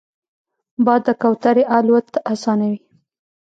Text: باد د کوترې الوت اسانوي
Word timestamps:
باد 0.85 1.01
د 1.05 1.09
کوترې 1.21 1.63
الوت 1.77 2.07
اسانوي 2.31 2.79